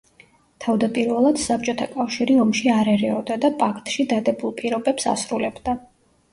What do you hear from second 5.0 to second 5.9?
ასრულებდა.